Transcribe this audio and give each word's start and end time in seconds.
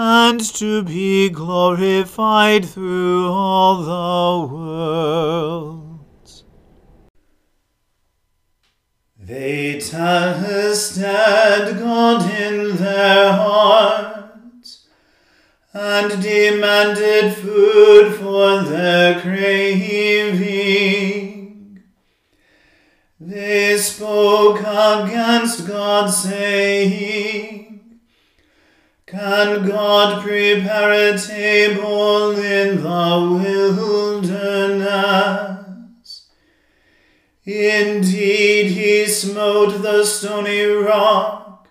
and 0.00 0.40
to 0.54 0.84
be 0.84 1.28
glorified 1.28 2.64
through 2.64 3.26
all 3.32 3.82
the 3.82 4.54
worlds. 4.54 6.44
They 9.18 9.80
tested 9.80 11.00
God 11.80 12.30
in 12.30 12.76
their 12.76 13.32
hearts 13.32 14.86
and 15.72 16.22
demanded 16.22 17.34
food 17.34 18.14
for 18.14 18.62
their 18.62 19.20
craving. 19.20 20.62
They 23.18 23.76
spoke 23.78 24.60
against 24.60 25.66
God, 25.66 26.08
saying, 26.08 27.57
Can 29.10 29.66
God 29.66 30.22
prepare 30.22 30.92
a 30.92 31.18
table 31.18 32.32
in 32.32 32.82
the 32.82 34.20
wilderness? 34.20 36.28
Indeed, 37.46 38.72
he 38.72 39.06
smote 39.06 39.80
the 39.80 40.04
stony 40.04 40.64
rock, 40.64 41.66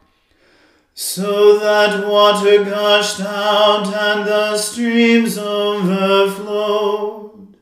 so 0.95 1.59
that 1.59 2.07
water 2.07 2.65
gushed 2.65 3.21
out 3.21 3.85
and 3.85 4.25
the 4.25 4.57
streams 4.57 5.37
overflowed. 5.37 7.55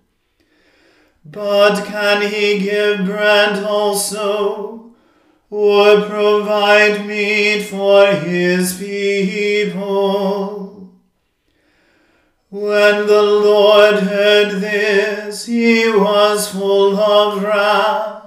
But 1.25 1.83
can 1.83 2.22
he 2.22 2.60
give 2.60 3.04
bread 3.04 3.62
also, 3.62 4.85
or 5.50 6.01
provide 6.01 7.06
meat 7.06 7.63
for 7.63 8.07
his 8.07 8.77
people? 8.77 10.65
When 12.50 13.06
the 13.06 13.21
Lord 13.21 13.95
heard 13.95 14.62
this, 14.62 15.45
he 15.45 15.89
was 15.89 16.50
full 16.50 16.97
of 16.97 17.44
wrath. 17.44 18.24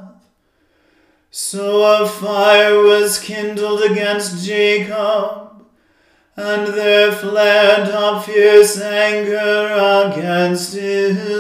So 1.31 2.03
a 2.03 2.07
fire 2.07 2.83
was 2.83 3.19
kindled 3.19 3.83
against 3.83 4.45
Jacob, 4.45 5.65
and 6.37 6.67
there 6.69 7.13
flared 7.13 7.89
up 7.89 8.25
fierce 8.25 8.81
anger 8.81 10.13
against 10.13 10.75
Israel 10.75 11.39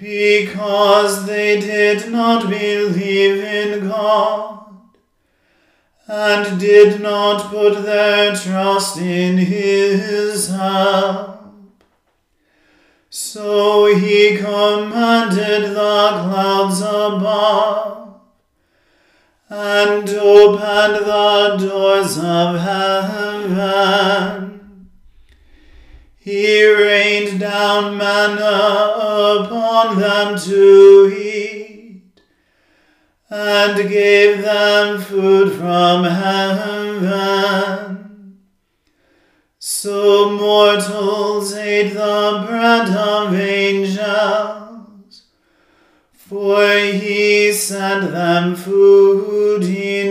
because 0.00 1.26
they 1.26 1.60
did 1.60 2.10
not 2.10 2.48
believe 2.48 3.44
in 3.44 3.86
God 3.86 4.66
and 6.08 6.58
did 6.58 7.00
not 7.02 7.50
put 7.50 7.82
their 7.82 8.34
trust 8.34 8.96
in 8.98 9.36
his 9.36 10.48
help. 10.48 11.38
So 13.10 13.94
he 13.94 14.36
commanded 14.38 15.70
the 15.70 16.08
clouds 16.22 16.80
above 16.80 18.20
and 19.50 20.08
opened 20.08 21.04
the 21.04 21.56
doors 21.58 22.16
of 22.16 22.58
heaven. 22.58 24.49
He 26.30 26.62
rained 26.64 27.40
down 27.40 27.96
manna 27.96 28.58
upon 29.40 29.98
them 29.98 30.38
to 30.38 31.12
eat 31.12 32.20
and 33.28 33.88
gave 33.88 34.42
them 34.42 35.00
food 35.00 35.50
from 35.54 36.04
heaven. 36.04 37.00
So 39.58 40.30
mortals 40.30 41.52
ate 41.56 41.94
the 41.94 42.44
bread 42.46 42.88
of 42.90 43.34
angels, 43.34 45.22
for 46.12 46.64
he 46.78 47.52
sent 47.52 48.12
them 48.12 48.54
food 48.54 49.64
enough. 49.64 50.09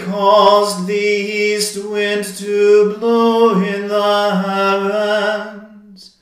Caused 0.00 0.86
the 0.86 0.94
east 0.94 1.84
wind 1.84 2.24
to 2.24 2.96
blow 2.98 3.60
in 3.62 3.88
the 3.88 4.42
heavens, 4.46 6.16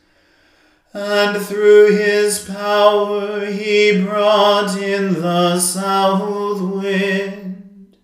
and 0.92 1.40
through 1.40 1.96
his 1.96 2.40
power 2.44 3.46
he 3.46 4.02
brought 4.04 4.76
in 4.76 5.14
the 5.14 5.58
south 5.60 6.60
wind. 6.60 7.96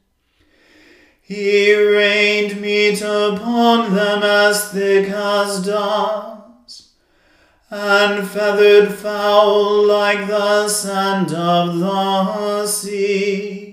He 1.20 1.74
rained 1.74 2.60
meat 2.60 3.00
upon 3.00 3.94
them 3.94 4.22
as 4.22 4.70
thick 4.70 5.08
as 5.08 5.64
dust, 5.64 6.90
and 7.70 8.28
feathered 8.28 8.94
fowl 8.94 9.86
like 9.86 10.26
the 10.26 10.68
sand 10.68 11.32
of 11.32 11.78
the 11.78 12.66
sea. 12.66 13.63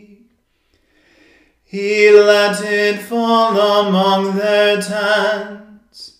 He 1.71 2.11
let 2.11 2.61
it 2.65 2.99
fall 2.99 3.57
among 3.57 4.35
their 4.35 4.81
tents, 4.81 6.17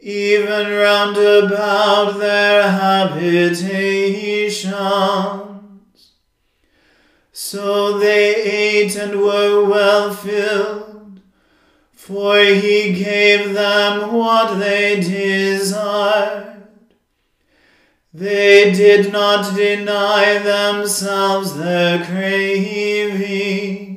even 0.00 0.72
round 0.72 1.18
about 1.18 2.18
their 2.18 2.62
habitations. 2.62 4.72
So 7.30 7.98
they 7.98 8.36
ate 8.36 8.96
and 8.96 9.20
were 9.20 9.68
well 9.68 10.14
filled, 10.14 11.20
for 11.92 12.38
he 12.38 12.94
gave 12.94 13.52
them 13.52 14.14
what 14.14 14.54
they 14.54 14.98
desired. 14.98 16.68
They 18.14 18.72
did 18.72 19.12
not 19.12 19.54
deny 19.54 20.38
themselves 20.38 21.54
their 21.54 22.02
cravings. 22.02 23.93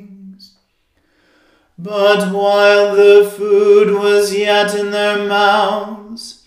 But 1.78 2.32
while 2.32 2.96
the 2.96 3.32
food 3.36 3.94
was 3.94 4.34
yet 4.34 4.74
in 4.74 4.90
their 4.90 5.28
mouths, 5.28 6.44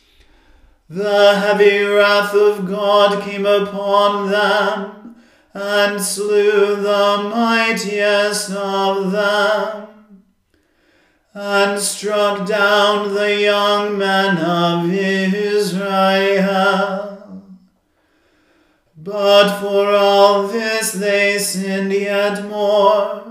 the 0.90 1.36
heavy 1.36 1.84
wrath 1.84 2.34
of 2.36 2.68
God 2.68 3.24
came 3.24 3.46
upon 3.46 4.30
them 4.30 5.16
and 5.54 6.02
slew 6.02 6.76
the 6.76 7.30
mightiest 7.30 8.52
of 8.52 9.12
them, 9.12 9.88
and 11.34 11.80
struck 11.80 12.46
down 12.46 13.14
the 13.14 13.40
young 13.42 13.98
men 13.98 14.38
of 14.38 14.90
Israel. 14.94 15.88
But 18.98 19.60
for 19.60 19.96
all 19.96 20.48
this 20.48 20.92
they 20.92 21.38
sinned 21.40 21.94
yet 21.94 22.46
more, 22.46 23.31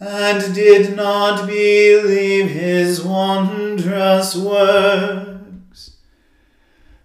and 0.00 0.54
did 0.54 0.94
not 0.94 1.46
believe 1.46 2.50
his 2.50 3.02
wondrous 3.02 4.36
works. 4.36 5.96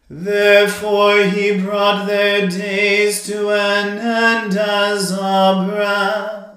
Therefore 0.10 1.24
he 1.24 1.60
brought 1.60 2.06
their 2.06 2.48
days 2.48 3.26
to 3.26 3.50
an 3.50 3.98
end 3.98 4.56
as 4.56 5.12
a 5.12 5.68
breath, 5.68 6.50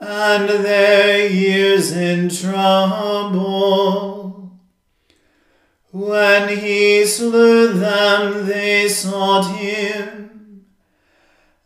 and 0.00 0.48
their 0.48 1.26
years 1.28 1.90
in 1.90 2.28
trouble. 2.28 3.64
When 5.90 6.56
he 6.58 7.04
slew 7.04 7.72
them, 7.72 8.46
they 8.46 8.88
sought 8.88 9.56
him, 9.56 10.23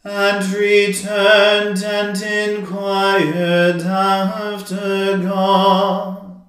and 0.08 0.44
returned 0.52 1.82
and 1.84 2.20
inquired 2.22 3.82
after 3.82 5.18
God. 5.18 6.42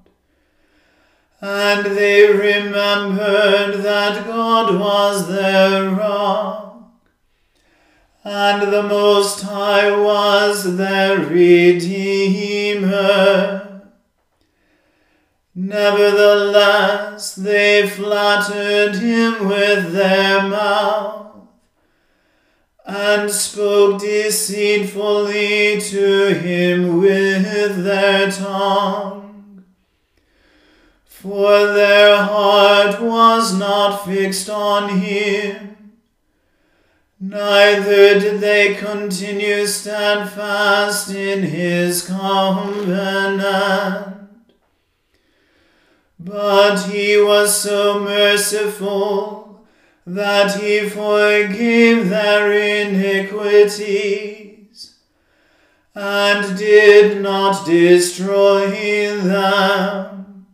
And 1.41 1.85
they 1.85 2.27
remembered 2.31 3.81
that 3.83 4.25
God 4.25 4.79
was 4.79 5.27
their 5.27 5.89
rock, 5.89 6.91
and 8.23 8.73
the 8.73 8.83
Most 8.83 9.41
High 9.44 9.89
was 9.95 10.77
their 10.77 11.17
Redeemer. 11.19 12.00
Nevertheless, 15.55 17.35
they 17.35 17.88
flattered 17.88 18.95
him 18.95 19.47
with 19.47 19.94
their 19.94 20.41
mouth, 20.44 21.28
and 22.89 23.31
spoke 23.31 24.01
deceitfully 24.01 25.80
to 25.80 26.33
him 26.33 26.97
with 26.97 27.83
their 27.83 28.31
tongue 28.31 29.19
for 31.21 31.74
their 31.74 32.15
heart 32.15 33.01
was 33.01 33.53
not 33.59 34.06
fixed 34.06 34.50
on 34.50 34.88
him, 35.00 35.91
neither 37.19 38.18
did 38.18 38.39
they 38.39 38.75
continue 38.75 39.68
steadfast 39.68 41.13
in 41.13 41.44
his 41.44 42.07
covenant. 42.07 43.01
But 46.18 46.83
he 46.83 47.21
was 47.21 47.62
so 47.62 48.00
merciful 48.00 49.49
that 50.16 50.60
he 50.60 50.89
forgave 50.89 52.10
their 52.10 52.51
iniquities 52.88 54.10
and 55.94 56.58
did 56.58 57.22
not 57.22 57.63
destroy 57.66 58.72
them. 59.22 60.48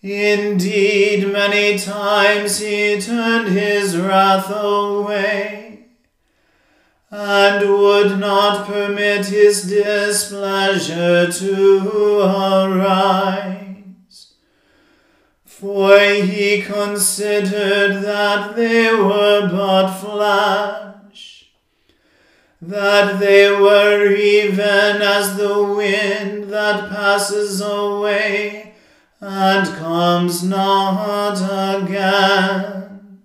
Indeed, 0.00 1.32
many 1.32 1.76
times 1.78 2.60
he 2.60 3.00
turned 3.00 3.48
his 3.48 3.96
wrath 3.96 4.48
away, 4.48 5.86
and 7.10 7.68
would 7.68 8.20
not 8.20 8.68
permit 8.68 9.26
his 9.26 9.62
displeasure 9.68 11.32
to 11.32 12.20
arise. 12.22 13.67
For 15.60 15.98
he 15.98 16.62
considered 16.62 18.00
that 18.04 18.54
they 18.54 18.94
were 18.94 19.48
but 19.50 19.92
flesh, 19.92 21.50
that 22.62 23.18
they 23.18 23.50
were 23.50 24.06
even 24.12 25.02
as 25.02 25.36
the 25.36 25.60
wind 25.60 26.44
that 26.52 26.90
passes 26.90 27.60
away 27.60 28.74
and 29.20 29.66
comes 29.74 30.44
not 30.44 31.40
again. 31.82 33.18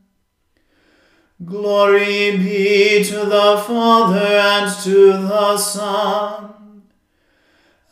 Glory 1.46 2.36
be 2.38 3.04
to 3.04 3.26
the 3.26 3.64
Father 3.68 4.26
and 4.26 4.84
to 4.84 5.12
the 5.12 5.56
Son 5.56 6.53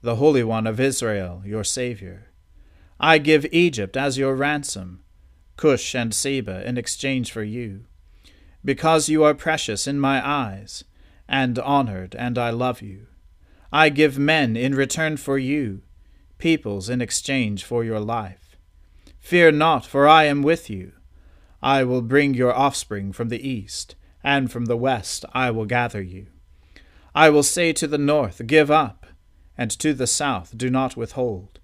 the 0.00 0.16
Holy 0.16 0.44
One 0.44 0.66
of 0.66 0.78
Israel, 0.78 1.42
your 1.44 1.64
Saviour. 1.64 2.28
I 3.00 3.18
give 3.18 3.46
Egypt 3.52 3.96
as 3.96 4.18
your 4.18 4.34
ransom 4.34 5.02
Cush 5.56 5.92
and 5.94 6.14
Seba 6.14 6.66
in 6.66 6.78
exchange 6.78 7.32
for 7.32 7.42
you. 7.42 7.84
Because 8.64 9.08
you 9.08 9.24
are 9.24 9.34
precious 9.34 9.86
in 9.86 9.98
my 9.98 10.26
eyes, 10.26 10.84
and 11.28 11.58
honored, 11.58 12.14
and 12.14 12.38
I 12.38 12.50
love 12.50 12.80
you. 12.80 13.08
I 13.72 13.88
give 13.88 14.18
men 14.18 14.56
in 14.56 14.74
return 14.74 15.16
for 15.16 15.36
you, 15.36 15.82
peoples 16.38 16.88
in 16.88 17.00
exchange 17.00 17.64
for 17.64 17.82
your 17.84 18.00
life. 18.00 18.56
Fear 19.18 19.52
not, 19.52 19.84
for 19.84 20.06
I 20.06 20.24
am 20.24 20.42
with 20.42 20.70
you. 20.70 20.92
I 21.60 21.82
will 21.82 22.02
bring 22.02 22.34
your 22.34 22.54
offspring 22.54 23.12
from 23.12 23.28
the 23.28 23.46
east, 23.46 23.96
and 24.22 24.50
from 24.50 24.66
the 24.66 24.76
west 24.76 25.24
I 25.34 25.50
will 25.50 25.66
gather 25.66 26.00
you. 26.00 26.28
I 27.14 27.30
will 27.30 27.42
say 27.42 27.72
to 27.72 27.88
the 27.88 27.98
north, 27.98 28.46
Give 28.46 28.70
up, 28.70 28.97
and 29.58 29.70
to 29.72 29.92
the 29.92 30.06
south, 30.06 30.56
Do 30.56 30.70
not 30.70 30.96
withhold. 30.96 31.58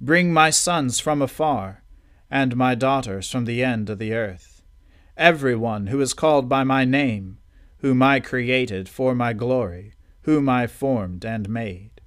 Bring 0.00 0.32
my 0.32 0.48
sons 0.50 1.00
from 1.00 1.20
afar 1.20 1.82
and 2.30 2.56
my 2.56 2.74
daughters 2.74 3.30
from 3.30 3.44
the 3.44 3.62
end 3.62 3.90
of 3.90 3.98
the 3.98 4.14
earth. 4.14 4.62
Every 5.18 5.54
one 5.54 5.88
who 5.88 6.00
is 6.00 6.14
called 6.14 6.48
by 6.48 6.64
my 6.64 6.86
name, 6.86 7.38
whom 7.78 8.02
I 8.02 8.20
created 8.20 8.88
for 8.88 9.14
my 9.14 9.34
glory, 9.34 9.92
whom 10.22 10.48
I 10.48 10.66
formed 10.66 11.24
and 11.24 11.48
made. 11.50 12.00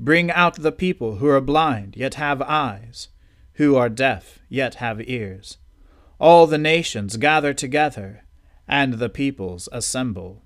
Bring 0.00 0.30
out 0.30 0.56
the 0.56 0.72
people 0.72 1.16
who 1.16 1.28
are 1.28 1.40
blind, 1.40 1.96
yet 1.96 2.14
have 2.14 2.40
eyes, 2.40 3.08
who 3.54 3.76
are 3.76 3.88
deaf, 3.88 4.38
yet 4.48 4.76
have 4.76 5.06
ears. 5.08 5.58
All 6.18 6.46
the 6.46 6.58
nations 6.58 7.16
gather 7.16 7.52
together, 7.52 8.24
and 8.66 8.94
the 8.94 9.08
peoples 9.08 9.68
assemble. 9.72 10.44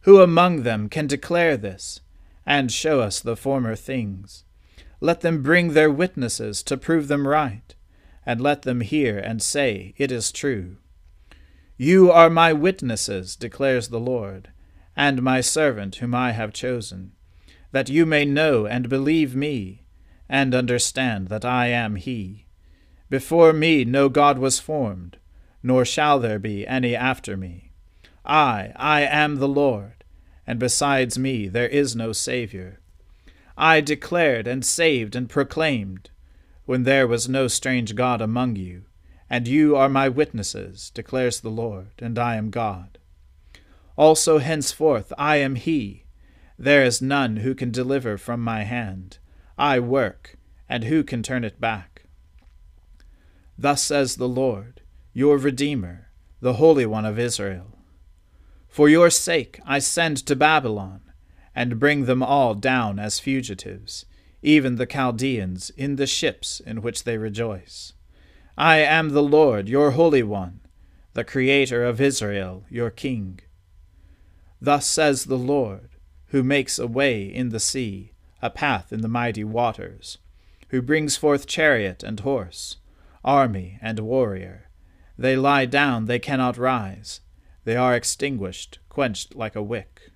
Who 0.00 0.20
among 0.20 0.64
them 0.64 0.88
can 0.88 1.06
declare 1.06 1.56
this, 1.56 2.00
and 2.48 2.72
show 2.72 3.00
us 3.00 3.20
the 3.20 3.36
former 3.36 3.76
things? 3.76 4.44
Let 5.00 5.20
them 5.20 5.42
bring 5.42 5.74
their 5.74 5.90
witnesses 5.90 6.62
to 6.62 6.78
prove 6.78 7.06
them 7.06 7.28
right 7.28 7.74
and 8.24 8.40
let 8.40 8.62
them 8.62 8.80
hear 8.80 9.18
and 9.18 9.42
say, 9.42 9.94
It 9.98 10.10
is 10.10 10.32
true. 10.32 10.78
You 11.76 12.10
are 12.10 12.30
my 12.30 12.54
witnesses, 12.54 13.36
declares 13.36 13.88
the 13.88 14.00
Lord, 14.00 14.48
and 14.96 15.22
my 15.22 15.42
servant 15.42 15.96
whom 15.96 16.14
I 16.14 16.32
have 16.32 16.52
chosen, 16.52 17.12
that 17.70 17.90
you 17.90 18.06
may 18.06 18.24
know 18.24 18.66
and 18.66 18.88
believe 18.88 19.36
me, 19.36 19.84
and 20.26 20.54
understand 20.54 21.28
that 21.28 21.44
I 21.44 21.66
am 21.66 21.96
He. 21.96 22.46
Before 23.10 23.52
me 23.52 23.84
no 23.84 24.08
God 24.08 24.38
was 24.38 24.58
formed, 24.58 25.18
nor 25.62 25.84
shall 25.84 26.18
there 26.18 26.38
be 26.38 26.66
any 26.66 26.96
after 26.96 27.36
me. 27.36 27.72
I, 28.24 28.72
I 28.74 29.02
am 29.02 29.36
the 29.36 29.48
Lord, 29.48 29.97
and 30.48 30.58
besides 30.58 31.18
me 31.18 31.46
there 31.46 31.68
is 31.68 31.94
no 31.94 32.10
Saviour. 32.10 32.80
I 33.58 33.82
declared 33.82 34.46
and 34.46 34.64
saved 34.64 35.14
and 35.14 35.28
proclaimed 35.28 36.08
when 36.64 36.84
there 36.84 37.06
was 37.06 37.28
no 37.28 37.48
strange 37.48 37.94
God 37.94 38.22
among 38.22 38.56
you. 38.56 38.84
And 39.28 39.46
you 39.46 39.76
are 39.76 39.90
my 39.90 40.08
witnesses, 40.08 40.90
declares 40.94 41.40
the 41.40 41.50
Lord, 41.50 41.90
and 41.98 42.18
I 42.18 42.36
am 42.36 42.48
God. 42.48 42.96
Also 43.94 44.38
henceforth 44.38 45.12
I 45.18 45.36
am 45.36 45.54
He. 45.56 46.04
There 46.58 46.82
is 46.82 47.02
none 47.02 47.38
who 47.38 47.54
can 47.54 47.70
deliver 47.70 48.16
from 48.16 48.40
my 48.40 48.62
hand. 48.62 49.18
I 49.58 49.80
work, 49.80 50.38
and 50.66 50.84
who 50.84 51.04
can 51.04 51.22
turn 51.22 51.44
it 51.44 51.60
back? 51.60 52.04
Thus 53.58 53.82
says 53.82 54.16
the 54.16 54.28
Lord, 54.28 54.80
your 55.12 55.36
Redeemer, 55.36 56.08
the 56.40 56.54
Holy 56.54 56.86
One 56.86 57.04
of 57.04 57.18
Israel. 57.18 57.77
For 58.68 58.88
your 58.88 59.10
sake 59.10 59.60
I 59.66 59.78
send 59.78 60.18
to 60.26 60.36
Babylon, 60.36 61.00
and 61.54 61.80
bring 61.80 62.04
them 62.04 62.22
all 62.22 62.54
down 62.54 62.98
as 62.98 63.18
fugitives 63.18 64.04
even 64.42 64.76
the 64.76 64.86
Chaldeans, 64.86 65.70
in 65.70 65.96
the 65.96 66.06
ships 66.06 66.60
in 66.60 66.82
which 66.82 67.04
they 67.04 67.18
rejoice. 67.18 67.92
I 68.56 68.78
am 68.78 69.10
the 69.10 69.22
Lord, 69.22 69.68
your 69.68 69.92
Holy 69.92 70.22
One, 70.22 70.60
the 71.14 71.24
Creator 71.24 71.84
of 71.84 72.00
Israel, 72.00 72.64
your 72.70 72.90
King. 72.90 73.40
Thus 74.60 74.86
says 74.86 75.24
the 75.24 75.38
Lord, 75.38 75.90
who 76.26 76.42
makes 76.42 76.78
a 76.78 76.86
way 76.86 77.22
in 77.22 77.48
the 77.48 77.60
sea, 77.60 78.12
a 78.40 78.50
path 78.50 78.92
in 78.92 79.00
the 79.00 79.08
mighty 79.08 79.44
waters, 79.44 80.18
who 80.68 80.82
brings 80.82 81.16
forth 81.16 81.46
chariot 81.46 82.02
and 82.02 82.20
horse, 82.20 82.76
army 83.24 83.78
and 83.82 83.98
warrior. 84.00 84.70
They 85.16 85.34
lie 85.34 85.66
down, 85.66 86.04
they 86.04 86.18
cannot 86.20 86.56
rise. 86.56 87.20
They 87.68 87.76
are 87.76 87.94
extinguished, 87.94 88.78
quenched 88.88 89.36
like 89.36 89.54
a 89.54 89.62
wick. 89.62 90.10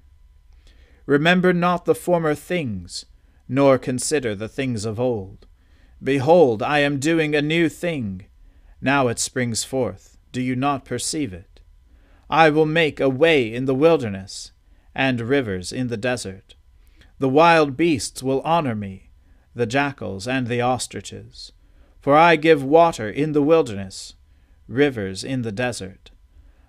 Remember 1.05 1.53
not 1.53 1.85
the 1.85 1.95
former 1.95 2.35
things 2.35 3.05
nor 3.47 3.77
consider 3.77 4.35
the 4.35 4.49
things 4.49 4.87
of 4.87 4.99
old. 4.99 5.47
Behold, 6.03 6.63
I 6.63 6.79
am 6.79 6.99
doing 6.99 7.35
a 7.35 7.43
new 7.43 7.69
thing. 7.69 8.25
Now 8.81 9.09
it 9.09 9.19
springs 9.19 9.65
forth. 9.65 10.17
Do 10.33 10.41
you 10.41 10.57
not 10.57 10.87
perceive 10.87 11.35
it? 11.35 11.61
I 12.31 12.49
will 12.49 12.65
make 12.65 13.01
a 13.01 13.11
way 13.11 13.53
in 13.53 13.67
the 13.67 13.75
wilderness, 13.75 14.53
and 14.95 15.21
rivers 15.21 15.73
in 15.73 15.89
the 15.89 15.99
desert. 15.99 16.55
The 17.19 17.29
wild 17.29 17.77
beasts 17.77 18.23
will 18.23 18.41
honor 18.47 18.75
me, 18.75 19.11
the 19.55 19.67
jackals 19.67 20.27
and 20.27 20.47
the 20.47 20.63
ostriches. 20.63 21.53
For 22.01 22.17
I 22.17 22.37
give 22.37 22.65
water 22.65 23.11
in 23.11 23.33
the 23.33 23.43
wilderness, 23.43 24.15
rivers 24.67 25.23
in 25.23 25.43
the 25.43 25.53
desert. 25.53 26.12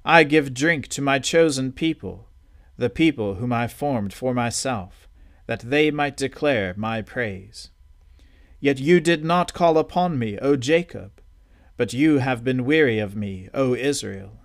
I 0.05 0.23
give 0.23 0.53
drink 0.53 0.87
to 0.89 1.01
my 1.01 1.19
chosen 1.19 1.71
people, 1.71 2.29
the 2.77 2.89
people 2.89 3.35
whom 3.35 3.53
I 3.53 3.67
formed 3.67 4.13
for 4.13 4.33
myself 4.33 5.07
that 5.45 5.59
they 5.59 5.91
might 5.91 6.17
declare 6.17 6.73
my 6.77 7.01
praise. 7.01 7.69
Yet 8.59 8.79
you 8.79 8.99
did 8.99 9.25
not 9.25 9.53
call 9.53 9.77
upon 9.77 10.17
me, 10.17 10.37
O 10.39 10.55
Jacob, 10.55 11.21
but 11.75 11.93
you 11.93 12.19
have 12.19 12.43
been 12.43 12.65
weary 12.65 12.99
of 12.99 13.15
me, 13.15 13.49
O 13.53 13.75
Israel. 13.75 14.39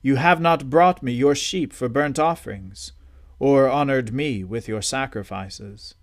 You 0.00 0.16
have 0.16 0.40
not 0.40 0.70
brought 0.70 1.02
me 1.02 1.12
your 1.12 1.34
sheep 1.34 1.72
for 1.72 1.88
burnt 1.88 2.18
offerings, 2.18 2.92
or 3.38 3.68
honored 3.68 4.12
me 4.12 4.44
with 4.44 4.68
your 4.68 4.82
sacrifices. 4.82 5.94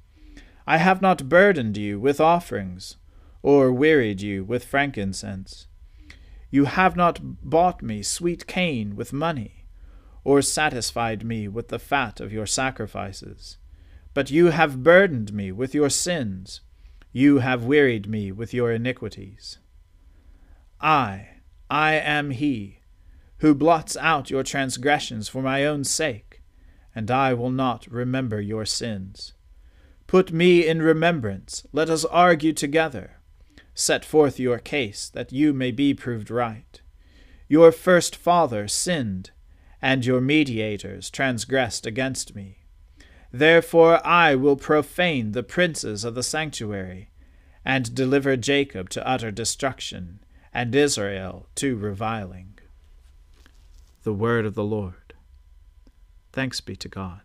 I 0.67 0.77
have 0.77 1.01
not 1.01 1.29
burdened 1.29 1.77
you 1.77 1.99
with 1.99 2.19
offerings, 2.19 2.97
or 3.41 3.71
wearied 3.71 4.21
you 4.21 4.43
with 4.43 4.65
frankincense. 4.65 5.67
You 6.55 6.63
have 6.63 6.95
not 6.95 7.19
bought 7.43 7.81
me 7.81 8.01
sweet 8.01 8.47
cane 8.47 8.95
with 8.95 9.11
money, 9.11 9.65
or 10.23 10.41
satisfied 10.41 11.25
me 11.25 11.49
with 11.49 11.67
the 11.67 11.77
fat 11.77 12.21
of 12.21 12.31
your 12.31 12.45
sacrifices. 12.45 13.57
But 14.13 14.31
you 14.31 14.51
have 14.51 14.81
burdened 14.81 15.33
me 15.33 15.51
with 15.51 15.75
your 15.75 15.89
sins, 15.89 16.61
you 17.11 17.39
have 17.39 17.65
wearied 17.65 18.07
me 18.07 18.31
with 18.31 18.53
your 18.53 18.71
iniquities. 18.71 19.57
I, 20.79 21.27
I 21.69 21.95
am 21.95 22.31
he, 22.31 22.79
who 23.39 23.53
blots 23.53 23.97
out 23.97 24.29
your 24.29 24.43
transgressions 24.43 25.27
for 25.27 25.41
my 25.41 25.65
own 25.65 25.83
sake, 25.83 26.41
and 26.95 27.11
I 27.11 27.33
will 27.33 27.51
not 27.51 27.85
remember 27.91 28.39
your 28.39 28.65
sins. 28.65 29.33
Put 30.07 30.31
me 30.31 30.65
in 30.65 30.81
remembrance, 30.81 31.67
let 31.73 31.89
us 31.89 32.05
argue 32.05 32.53
together. 32.53 33.14
Set 33.77 34.05
forth 34.05 34.39
your 34.39 34.57
case, 34.57 35.09
that 35.09 35.33
you 35.33 35.53
may 35.53 35.69
be 35.69 35.93
proved 35.93 36.31
right. 36.31 36.81
Your 37.49 37.73
first 37.73 38.15
father 38.15 38.69
sinned, 38.69 39.31
and 39.81 40.05
your 40.05 40.21
mediators 40.21 41.09
transgressed 41.09 41.85
against 41.85 42.33
me. 42.33 42.59
Therefore 43.31 43.99
I 44.07 44.33
will 44.33 44.55
profane 44.55 45.33
the 45.33 45.43
princes 45.43 46.05
of 46.05 46.15
the 46.15 46.23
sanctuary, 46.23 47.11
and 47.65 47.93
deliver 47.93 48.37
Jacob 48.37 48.89
to 48.91 49.05
utter 49.05 49.29
destruction, 49.29 50.21
and 50.53 50.73
Israel 50.73 51.49
to 51.55 51.75
reviling. 51.75 52.57
The 54.03 54.13
word 54.13 54.45
of 54.45 54.55
the 54.55 54.63
Lord. 54.63 55.13
Thanks 56.31 56.61
be 56.61 56.77
to 56.77 56.87
God. 56.87 57.24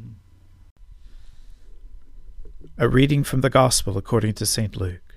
A 2.81 2.89
reading 2.89 3.23
from 3.23 3.41
the 3.41 3.49
Gospel 3.51 3.95
according 3.95 4.33
to 4.33 4.45
St. 4.47 4.75
Luke. 4.75 5.13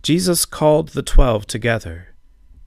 Jesus 0.00 0.44
called 0.44 0.90
the 0.90 1.02
twelve 1.02 1.48
together 1.48 2.14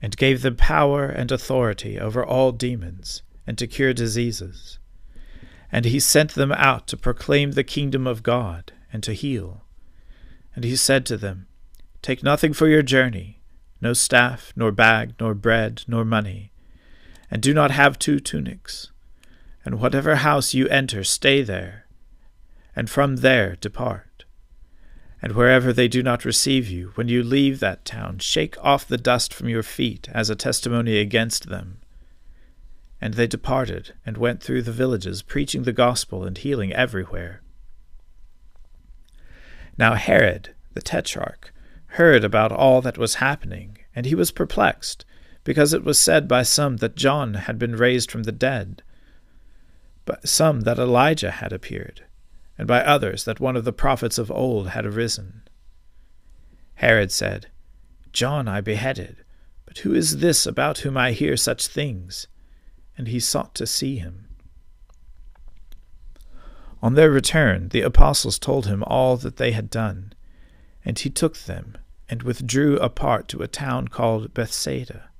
and 0.02 0.14
gave 0.14 0.42
them 0.42 0.56
power 0.56 1.06
and 1.06 1.32
authority 1.32 1.98
over 1.98 2.22
all 2.22 2.52
demons 2.52 3.22
and 3.46 3.56
to 3.56 3.66
cure 3.66 3.94
diseases. 3.94 4.78
And 5.72 5.86
he 5.86 5.98
sent 5.98 6.34
them 6.34 6.52
out 6.52 6.86
to 6.88 6.98
proclaim 6.98 7.52
the 7.52 7.64
kingdom 7.64 8.06
of 8.06 8.22
God 8.22 8.72
and 8.92 9.02
to 9.04 9.14
heal. 9.14 9.64
And 10.54 10.62
he 10.62 10.76
said 10.76 11.06
to 11.06 11.16
them, 11.16 11.46
Take 12.02 12.22
nothing 12.22 12.52
for 12.52 12.68
your 12.68 12.82
journey 12.82 13.40
no 13.80 13.94
staff, 13.94 14.52
nor 14.54 14.70
bag, 14.70 15.14
nor 15.18 15.32
bread, 15.32 15.82
nor 15.88 16.04
money. 16.04 16.52
And 17.30 17.40
do 17.40 17.54
not 17.54 17.70
have 17.70 17.98
two 17.98 18.20
tunics. 18.20 18.92
And 19.64 19.80
whatever 19.80 20.16
house 20.16 20.52
you 20.52 20.68
enter, 20.68 21.04
stay 21.04 21.40
there, 21.42 21.85
and 22.76 22.88
from 22.88 23.16
there 23.16 23.56
depart. 23.56 24.24
And 25.22 25.32
wherever 25.32 25.72
they 25.72 25.88
do 25.88 26.02
not 26.02 26.26
receive 26.26 26.68
you, 26.68 26.92
when 26.94 27.08
you 27.08 27.22
leave 27.22 27.58
that 27.58 27.86
town, 27.86 28.18
shake 28.18 28.56
off 28.62 28.86
the 28.86 28.98
dust 28.98 29.32
from 29.32 29.48
your 29.48 29.62
feet 29.62 30.08
as 30.12 30.28
a 30.28 30.36
testimony 30.36 30.98
against 30.98 31.48
them. 31.48 31.78
And 33.00 33.14
they 33.14 33.26
departed, 33.26 33.94
and 34.04 34.18
went 34.18 34.42
through 34.42 34.62
the 34.62 34.72
villages, 34.72 35.22
preaching 35.22 35.62
the 35.62 35.72
gospel 35.72 36.22
and 36.22 36.36
healing 36.36 36.72
everywhere. 36.72 37.42
Now 39.78 39.94
Herod, 39.94 40.54
the 40.74 40.82
tetrarch, 40.82 41.52
heard 41.88 42.24
about 42.24 42.52
all 42.52 42.82
that 42.82 42.98
was 42.98 43.16
happening, 43.16 43.78
and 43.94 44.06
he 44.06 44.14
was 44.14 44.30
perplexed, 44.30 45.04
because 45.44 45.72
it 45.72 45.84
was 45.84 45.98
said 45.98 46.28
by 46.28 46.42
some 46.42 46.76
that 46.78 46.96
John 46.96 47.34
had 47.34 47.58
been 47.58 47.76
raised 47.76 48.10
from 48.10 48.24
the 48.24 48.32
dead, 48.32 48.82
but 50.04 50.28
some 50.28 50.62
that 50.62 50.78
Elijah 50.78 51.30
had 51.30 51.52
appeared, 51.52 52.04
and 52.58 52.66
by 52.66 52.80
others 52.82 53.24
that 53.24 53.40
one 53.40 53.56
of 53.56 53.64
the 53.64 53.72
prophets 53.72 54.18
of 54.18 54.30
old 54.30 54.68
had 54.68 54.86
arisen. 54.86 55.42
Herod 56.76 57.10
said, 57.12 57.48
John 58.12 58.48
I 58.48 58.60
beheaded, 58.60 59.24
but 59.66 59.78
who 59.78 59.94
is 59.94 60.18
this 60.18 60.46
about 60.46 60.78
whom 60.78 60.96
I 60.96 61.12
hear 61.12 61.36
such 61.36 61.66
things? 61.66 62.26
And 62.96 63.08
he 63.08 63.20
sought 63.20 63.54
to 63.56 63.66
see 63.66 63.98
him. 63.98 64.28
On 66.82 66.94
their 66.94 67.10
return, 67.10 67.68
the 67.70 67.82
apostles 67.82 68.38
told 68.38 68.66
him 68.66 68.82
all 68.84 69.16
that 69.18 69.36
they 69.36 69.52
had 69.52 69.70
done, 69.70 70.12
and 70.84 70.98
he 70.98 71.10
took 71.10 71.36
them 71.38 71.76
and 72.08 72.22
withdrew 72.22 72.78
apart 72.78 73.28
to 73.28 73.42
a 73.42 73.48
town 73.48 73.88
called 73.88 74.32
Bethsaida. 74.32 75.10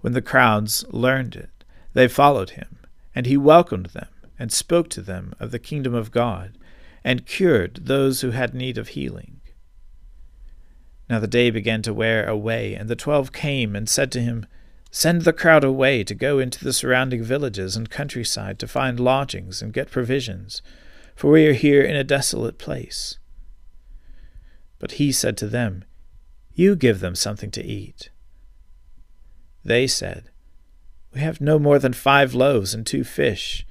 When 0.00 0.14
the 0.14 0.22
crowds 0.22 0.84
learned 0.90 1.36
it, 1.36 1.64
they 1.92 2.08
followed 2.08 2.50
him, 2.50 2.78
and 3.14 3.26
he 3.26 3.36
welcomed 3.36 3.86
them, 3.86 4.08
and 4.42 4.50
spoke 4.50 4.90
to 4.90 5.00
them 5.00 5.32
of 5.38 5.52
the 5.52 5.58
kingdom 5.60 5.94
of 5.94 6.10
God, 6.10 6.58
and 7.04 7.26
cured 7.26 7.86
those 7.86 8.22
who 8.22 8.32
had 8.32 8.54
need 8.54 8.76
of 8.76 8.88
healing. 8.88 9.40
Now 11.08 11.20
the 11.20 11.28
day 11.28 11.48
began 11.50 11.80
to 11.82 11.94
wear 11.94 12.26
away, 12.26 12.74
and 12.74 12.88
the 12.88 12.96
twelve 12.96 13.32
came 13.32 13.76
and 13.76 13.88
said 13.88 14.10
to 14.10 14.20
him, 14.20 14.44
Send 14.90 15.22
the 15.22 15.32
crowd 15.32 15.62
away 15.62 16.02
to 16.02 16.14
go 16.16 16.40
into 16.40 16.64
the 16.64 16.72
surrounding 16.72 17.22
villages 17.22 17.76
and 17.76 17.88
countryside 17.88 18.58
to 18.58 18.66
find 18.66 18.98
lodgings 18.98 19.62
and 19.62 19.72
get 19.72 19.92
provisions, 19.92 20.60
for 21.14 21.30
we 21.30 21.46
are 21.46 21.52
here 21.52 21.82
in 21.82 21.94
a 21.94 22.02
desolate 22.02 22.58
place. 22.58 23.20
But 24.80 24.92
he 24.92 25.12
said 25.12 25.36
to 25.36 25.46
them, 25.46 25.84
You 26.52 26.74
give 26.74 26.98
them 26.98 27.14
something 27.14 27.52
to 27.52 27.64
eat. 27.64 28.10
They 29.64 29.86
said, 29.86 30.30
We 31.14 31.20
have 31.20 31.40
no 31.40 31.60
more 31.60 31.78
than 31.78 31.92
five 31.92 32.34
loaves 32.34 32.74
and 32.74 32.84
two 32.84 33.04
fish, 33.04 33.64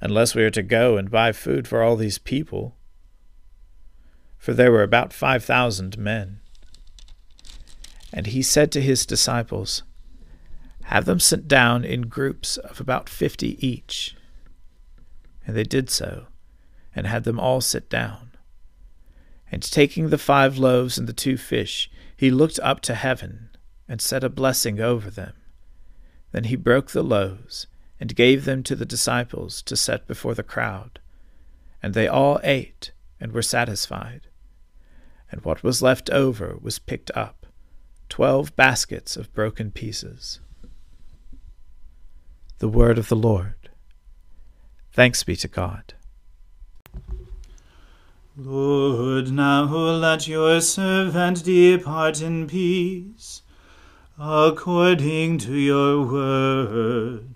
unless 0.00 0.34
we 0.34 0.44
are 0.44 0.50
to 0.50 0.62
go 0.62 0.96
and 0.96 1.10
buy 1.10 1.32
food 1.32 1.66
for 1.66 1.82
all 1.82 1.96
these 1.96 2.18
people. 2.18 2.76
For 4.38 4.52
there 4.52 4.70
were 4.70 4.82
about 4.82 5.12
five 5.12 5.44
thousand 5.44 5.98
men. 5.98 6.40
And 8.12 8.28
he 8.28 8.42
said 8.42 8.70
to 8.72 8.80
his 8.80 9.04
disciples, 9.04 9.82
Have 10.84 11.04
them 11.04 11.20
sit 11.20 11.48
down 11.48 11.84
in 11.84 12.02
groups 12.02 12.56
of 12.56 12.80
about 12.80 13.08
fifty 13.08 13.66
each. 13.66 14.16
And 15.46 15.56
they 15.56 15.64
did 15.64 15.90
so, 15.90 16.26
and 16.94 17.06
had 17.06 17.24
them 17.24 17.40
all 17.40 17.60
sit 17.60 17.90
down. 17.90 18.32
And 19.50 19.62
taking 19.62 20.08
the 20.08 20.18
five 20.18 20.58
loaves 20.58 20.98
and 20.98 21.08
the 21.08 21.12
two 21.12 21.36
fish, 21.36 21.90
he 22.16 22.30
looked 22.30 22.58
up 22.60 22.80
to 22.82 22.94
heaven, 22.94 23.50
and 23.88 24.00
said 24.00 24.24
a 24.24 24.28
blessing 24.28 24.80
over 24.80 25.10
them. 25.10 25.34
Then 26.32 26.44
he 26.44 26.56
broke 26.56 26.90
the 26.90 27.04
loaves, 27.04 27.66
and 27.98 28.16
gave 28.16 28.44
them 28.44 28.62
to 28.62 28.76
the 28.76 28.84
disciples 28.84 29.62
to 29.62 29.76
set 29.76 30.06
before 30.06 30.34
the 30.34 30.42
crowd. 30.42 30.98
And 31.82 31.94
they 31.94 32.08
all 32.08 32.40
ate, 32.42 32.92
and 33.20 33.32
were 33.32 33.42
satisfied. 33.42 34.28
And 35.30 35.42
what 35.42 35.62
was 35.62 35.82
left 35.82 36.10
over 36.10 36.56
was 36.60 36.78
picked 36.78 37.10
up, 37.16 37.46
twelve 38.08 38.54
baskets 38.56 39.16
of 39.16 39.32
broken 39.34 39.70
pieces. 39.70 40.40
The 42.58 42.68
word 42.68 42.98
of 42.98 43.08
the 43.08 43.16
Lord. 43.16 43.70
Thanks 44.92 45.22
be 45.24 45.36
to 45.36 45.48
God. 45.48 45.94
Lord, 48.36 49.30
now 49.30 49.64
let 49.64 50.28
your 50.28 50.60
servant 50.60 51.44
depart 51.44 52.20
in 52.20 52.46
peace, 52.46 53.42
according 54.18 55.38
to 55.38 55.54
your 55.54 56.06
word. 56.06 57.35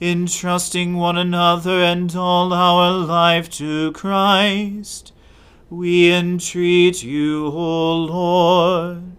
entrusting 0.00 0.96
one 0.96 1.18
another 1.18 1.82
and 1.82 2.16
all 2.16 2.54
our 2.54 2.90
life 2.90 3.50
to 3.50 3.92
Christ, 3.92 5.12
we 5.68 6.10
entreat 6.10 7.02
you, 7.02 7.46
O 7.48 7.96
Lord. 7.96 9.12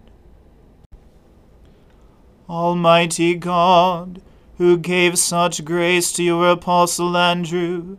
Almighty 2.49 3.35
God, 3.35 4.21
who 4.57 4.77
gave 4.77 5.19
such 5.19 5.63
grace 5.63 6.11
to 6.13 6.23
your 6.23 6.49
apostle 6.49 7.15
Andrew, 7.15 7.97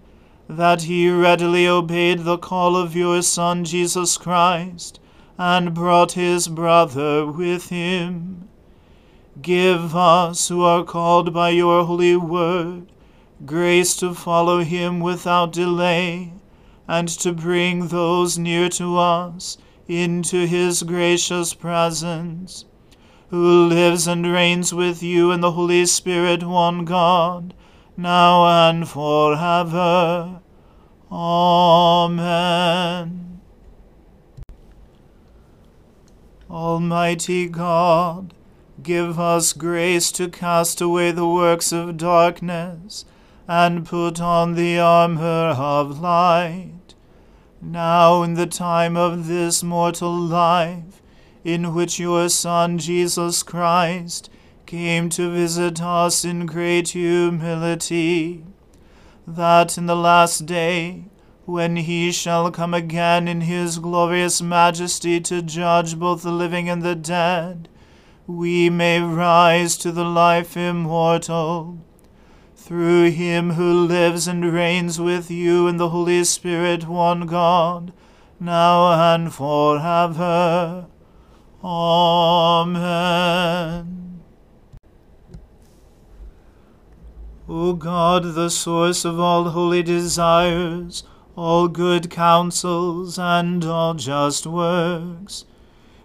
that 0.49 0.83
he 0.83 1.09
readily 1.09 1.69
obeyed 1.69 2.25
the 2.25 2.37
call 2.37 2.77
of 2.77 2.97
your 2.97 3.23
Son 3.23 3.65
Jesus 3.65 4.19
Christ, 4.19 4.99
and 5.39 5.73
brought 5.73 6.13
his 6.13 6.49
brother 6.49 7.27
with 7.27 7.69
him 7.69 8.49
Give 9.41 9.97
us, 9.97 10.49
who 10.49 10.63
are 10.63 10.85
called 10.85 11.33
by 11.33 11.51
your 11.51 11.85
holy 11.85 12.17
word, 12.17 12.93
grace 13.47 13.97
to 13.97 14.13
follow 14.15 14.61
him 14.61 15.01
without 15.01 15.53
delay, 15.53 16.35
and 16.87 17.09
to 17.09 17.33
bring 17.33 17.89
those 17.89 18.39
near 18.39 18.69
to 18.69 18.99
us 18.99 19.57
into 19.89 20.47
his 20.47 20.83
gracious 20.83 21.55
presence, 21.55 22.67
who 23.31 23.67
lives 23.67 24.07
and 24.07 24.31
reigns 24.31 24.75
with 24.75 25.03
you 25.03 25.33
in 25.33 25.41
the 25.41 25.53
Holy 25.53 25.87
Spirit, 25.87 26.43
one 26.43 26.85
God, 26.85 27.55
now 27.97 28.69
and 28.69 28.87
forever. 28.87 30.41
Amen. 31.11 32.43
Almighty 36.51 37.49
God, 37.49 38.35
Give 38.83 39.21
us 39.21 39.53
grace 39.53 40.11
to 40.13 40.29
cast 40.29 40.81
away 40.81 41.13
the 41.13 41.29
works 41.29 41.73
of 41.73 41.97
darkness 41.97 43.05
and 43.47 43.87
put 43.87 44.21
on 44.21 44.55
the 44.55 44.79
armor 44.79 45.55
of 45.57 46.01
light. 46.01 46.95
Now, 47.61 48.23
in 48.23 48.35
the 48.35 48.47
time 48.47 48.97
of 48.97 49.29
this 49.29 49.63
mortal 49.63 50.17
life, 50.19 51.01
in 51.45 51.75
which 51.75 52.01
your 52.01 52.29
Son 52.29 52.79
Jesus 52.79 53.43
Christ 53.43 54.31
came 54.67 55.09
to 55.11 55.31
visit 55.31 55.83
us 55.83 56.25
in 56.25 56.47
great 56.47 56.89
humility, 56.89 58.45
that 59.27 59.77
in 59.77 59.87
the 59.87 59.95
last 59.97 60.47
day, 60.47 61.05
when 61.45 61.77
he 61.77 62.11
shall 62.11 62.51
come 62.51 62.73
again 62.73 63.29
in 63.29 63.43
his 63.43 63.79
glorious 63.79 64.41
majesty 64.41 65.21
to 65.21 65.43
judge 65.43 65.99
both 65.99 66.23
the 66.23 66.33
living 66.33 66.69
and 66.69 66.83
the 66.83 66.95
dead, 66.95 67.69
we 68.27 68.71
may 68.71 69.01
rise 69.01 69.77
to 69.79 69.93
the 69.93 70.05
life 70.05 70.57
immortal. 70.57 71.79
Through 72.55 73.11
him 73.11 73.51
who 73.51 73.87
lives 73.87 74.29
and 74.29 74.53
reigns 74.53 75.01
with 75.01 75.31
you 75.31 75.67
in 75.67 75.77
the 75.79 75.89
Holy 75.89 76.23
Spirit, 76.25 76.87
one 76.87 77.27
God, 77.27 77.93
now 78.39 79.15
and 79.15 79.35
forever. 79.35 80.87
Amen. 81.65 83.13
O 87.49 87.73
God, 87.75 88.35
the 88.35 88.49
source 88.49 89.05
of 89.05 89.19
all 89.19 89.51
holy 89.51 89.83
desires, 89.83 91.03
all 91.37 91.69
good 91.69 92.09
counsels, 92.09 93.19
and 93.19 93.65
all 93.65 93.95
just 93.95 94.47
works, 94.47 95.45